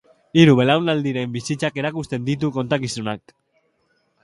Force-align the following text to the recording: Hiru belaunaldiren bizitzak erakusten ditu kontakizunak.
Hiru 0.43 0.53
belaunaldiren 0.59 1.35
bizitzak 1.35 1.77
erakusten 1.83 2.27
ditu 2.31 2.51
kontakizunak. 2.59 3.37